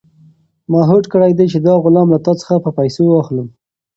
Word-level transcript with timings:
ما 0.71 0.81
هوډ 0.89 1.03
کړی 1.13 1.31
دی 1.37 1.45
چې 1.51 1.57
دا 1.67 1.73
غلام 1.83 2.07
له 2.13 2.19
تا 2.25 2.33
څخه 2.41 2.55
په 2.63 2.69
پیسو 2.79 3.03
واخلم. 3.09 3.47